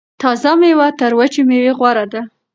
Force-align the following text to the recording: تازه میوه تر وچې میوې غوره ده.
تازه 0.21 0.51
میوه 0.61 0.87
تر 0.99 1.11
وچې 1.19 1.41
میوې 1.49 1.71
غوره 1.79 2.05
ده. 2.11 2.21